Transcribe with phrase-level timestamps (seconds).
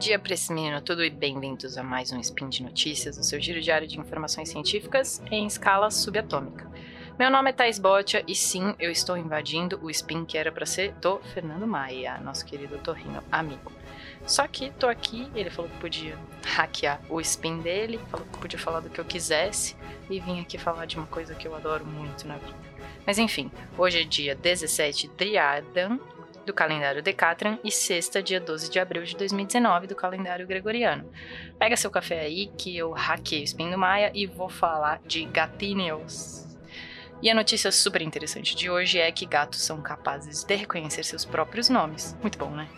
[0.00, 3.38] dia para esse menino tudo e bem-vindos a mais um Spin de Notícias, o seu
[3.38, 6.66] giro diário de informações científicas em escala subatômica.
[7.18, 10.64] Meu nome é Thais Botia e sim, eu estou invadindo o spin que era para
[10.64, 13.70] ser do Fernando Maia, nosso querido torrinho amigo.
[14.26, 18.58] Só que tô aqui, ele falou que podia hackear o spin dele, falou que podia
[18.58, 19.76] falar do que eu quisesse
[20.08, 22.56] e vim aqui falar de uma coisa que eu adoro muito na vida.
[23.06, 25.98] Mas enfim, hoje é dia 17 Driadan,
[26.50, 31.08] do calendário Decatran e sexta, dia 12 de abril de 2019, do calendário gregoriano.
[31.58, 35.24] Pega seu café aí que eu hackei o Spin do Maia e vou falar de
[35.26, 36.44] gatinhos.
[37.22, 41.24] E a notícia super interessante de hoje é que gatos são capazes de reconhecer seus
[41.24, 42.16] próprios nomes.
[42.20, 42.68] Muito bom, né?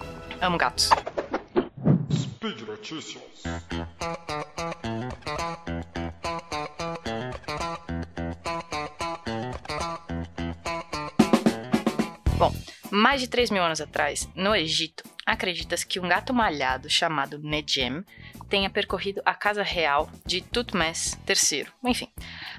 [0.40, 0.90] Amo gatos.
[2.12, 3.22] Speed Notícias.
[12.36, 12.52] Bom,
[12.92, 18.04] mais de 3 mil anos atrás, no Egito, acredita-se que um gato malhado chamado Nejem
[18.50, 21.68] tenha percorrido a casa real de Tutmés III.
[21.86, 22.08] Enfim,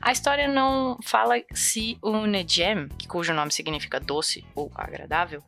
[0.01, 5.43] a história não fala se o Nejem, cujo nome significa doce ou agradável,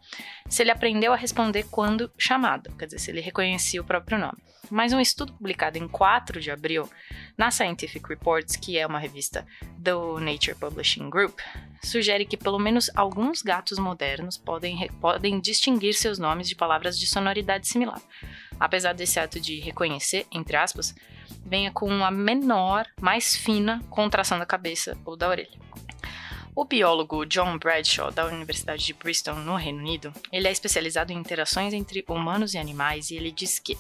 [0.48, 4.38] se ele aprendeu a responder quando chamado, quer dizer, se ele reconhecia o próprio nome.
[4.70, 6.88] Mas um estudo publicado em 4 de abril
[7.36, 9.46] na Scientific Reports, que é uma revista
[9.78, 11.40] do Nature Publishing Group,
[11.84, 17.08] sugere que pelo menos alguns gatos modernos podem, podem distinguir seus nomes de palavras de
[17.08, 18.02] sonoridade similar.
[18.60, 20.96] Apesar desse ato de reconhecer, entre aspas,
[21.46, 25.60] venha com uma menor, mais fina contração da cabeça ou da orelha.
[26.56, 31.18] O biólogo John Bradshaw, da Universidade de Bristol, no Reino Unido, ele é especializado em
[31.18, 33.78] interações entre humanos e animais e ele diz que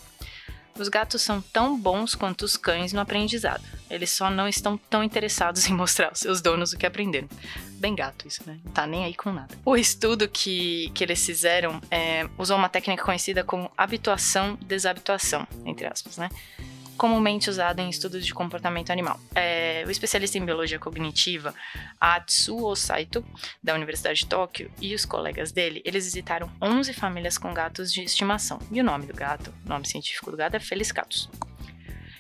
[0.77, 3.63] os gatos são tão bons quanto os cães no aprendizado.
[3.89, 7.27] Eles só não estão tão interessados em mostrar aos seus donos o que aprenderam.
[7.73, 8.59] Bem gato isso, né?
[8.63, 9.55] Não tá nem aí com nada.
[9.63, 16.17] O estudo que, que eles fizeram é, usou uma técnica conhecida como habituação-desabituação, entre aspas,
[16.17, 16.29] né?
[16.97, 19.19] Comumente usado em estudos de comportamento animal.
[19.33, 21.53] É, o especialista em biologia cognitiva,
[21.99, 23.25] Atsuo Saito,
[23.63, 28.01] da Universidade de Tóquio, e os colegas dele, eles visitaram 11 famílias com gatos de
[28.01, 28.59] estimação.
[28.71, 31.29] E o nome do gato, o nome científico do gato é Feliscatus.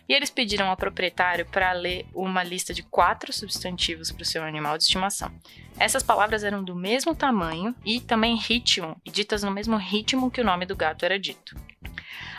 [0.07, 4.43] E eles pediram ao proprietário para ler uma lista de quatro substantivos para o seu
[4.43, 5.31] animal de estimação.
[5.79, 10.41] Essas palavras eram do mesmo tamanho e também ritmo, e ditas no mesmo ritmo que
[10.41, 11.55] o nome do gato era dito.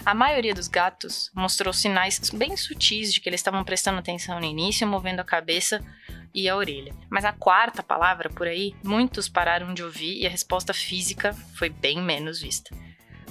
[0.06, 4.46] A maioria dos gatos mostrou sinais bem sutis de que eles estavam prestando atenção no
[4.46, 5.84] início, movendo a cabeça
[6.32, 6.94] e a orelha.
[7.10, 11.70] Mas a quarta palavra por aí, muitos pararam de ouvir e a resposta física foi
[11.70, 12.70] bem menos vista.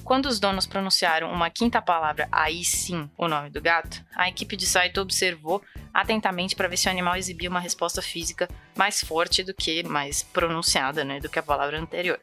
[0.04, 4.58] Quando os donos pronunciaram uma quinta palavra, aí sim, o nome do gato, a equipe
[4.58, 5.64] de site observou
[5.96, 10.22] atentamente para ver se o animal exibia uma resposta física mais forte do que mais
[10.22, 12.20] pronunciada, né, do que a palavra anterior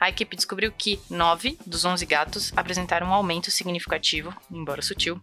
[0.00, 5.20] a equipe descobriu que 9 dos 11 gatos apresentaram um aumento significativo, embora sutil,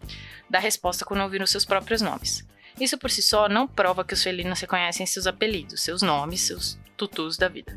[0.48, 2.46] da resposta quando ouviram seus próprios nomes.
[2.80, 6.78] Isso por si só não prova que os felinos reconhecem seus apelidos, seus nomes, seus
[6.96, 7.76] tutus da vida.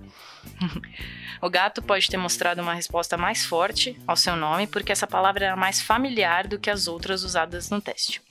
[1.42, 5.46] o gato pode ter mostrado uma resposta mais forte ao seu nome porque essa palavra
[5.46, 8.22] era mais familiar do que as outras usadas no teste.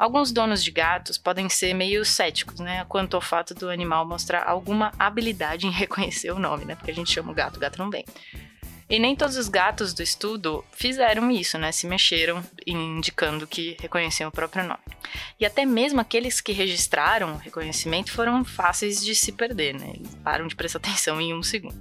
[0.00, 4.48] Alguns donos de gatos podem ser meio céticos, né, quanto ao fato do animal mostrar
[4.48, 7.78] alguma habilidade em reconhecer o nome, né, porque a gente chama o gato, o gato
[7.78, 8.06] não vem.
[8.88, 11.70] E nem todos os gatos do estudo fizeram isso, né?
[11.70, 14.80] Se mexeram, indicando que reconheciam o próprio nome.
[15.38, 19.92] E até mesmo aqueles que registraram o reconhecimento foram fáceis de se perder, né?
[19.94, 21.78] Eles param de prestar atenção em um segundo.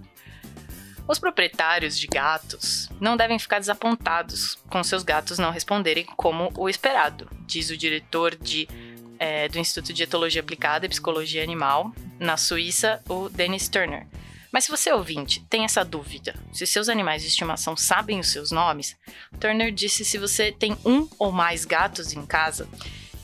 [1.10, 6.70] Os proprietários de gatos não devem ficar desapontados com seus gatos não responderem como o
[6.70, 8.70] esperado, diz o diretor de,
[9.18, 14.06] é, do Instituto de Etologia Aplicada e Psicologia Animal, na Suíça, o Dennis Turner.
[14.52, 18.52] Mas se você ouvinte tem essa dúvida, se seus animais de estimação sabem os seus
[18.52, 18.96] nomes,
[19.40, 22.70] Turner disse se você tem um ou mais gatos em casa,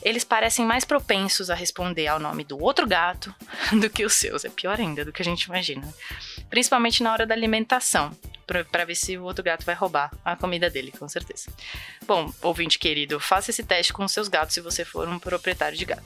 [0.06, 3.34] eles parecem mais propensos a responder ao nome do outro gato
[3.80, 4.44] do que os seus.
[4.44, 5.92] É pior ainda do que a gente imagina.
[6.48, 8.16] Principalmente na hora da alimentação,
[8.46, 11.50] para ver se o outro gato vai roubar a comida dele, com certeza.
[12.06, 15.84] Bom, ouvinte querido, faça esse teste com seus gatos se você for um proprietário de
[15.84, 16.04] gato.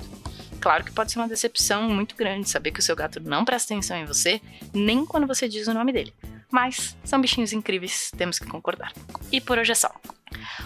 [0.62, 3.74] Claro que pode ser uma decepção muito grande saber que o seu gato não presta
[3.74, 4.40] atenção em você,
[4.72, 6.14] nem quando você diz o nome dele.
[6.50, 8.94] Mas são bichinhos incríveis, temos que concordar.
[9.30, 9.94] E por hoje é só.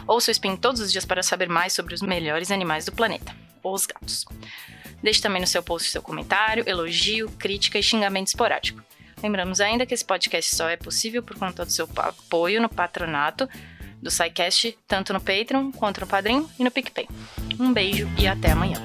[0.06, 3.34] Ouça o Spin todos os dias para saber mais sobre os melhores animais do planeta,
[3.62, 4.24] os gatos.
[5.02, 8.82] Deixe também no seu post seu comentário, elogio, crítica e xingamento esporádico.
[9.22, 13.48] Lembramos ainda que esse podcast só é possível por conta do seu apoio no patronato
[14.02, 17.08] do SciCast, tanto no Patreon quanto no Padrim e no PicPay.
[17.58, 18.76] Um beijo e até amanhã.